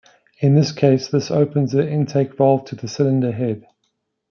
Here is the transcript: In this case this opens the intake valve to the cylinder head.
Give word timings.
In 0.39 0.55
this 0.55 0.71
case 0.71 1.09
this 1.09 1.29
opens 1.29 1.73
the 1.73 1.87
intake 1.87 2.35
valve 2.35 2.65
to 2.65 2.75
the 2.75 2.87
cylinder 2.87 3.31
head. 3.33 3.67